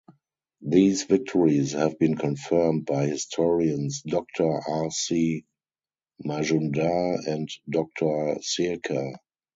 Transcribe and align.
These 0.65 1.03
victories 1.03 1.73
have 1.73 1.99
been 1.99 2.17
confirmed 2.17 2.87
by 2.87 3.05
historians 3.05 4.01
Doctor 4.01 4.49
R. 4.67 4.89
C. 4.89 5.45
Majumdar 6.25 7.19
and 7.27 7.47
Doctor 7.69 8.37
Sircar. 8.41 9.17